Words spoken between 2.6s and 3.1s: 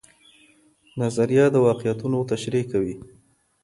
کوي.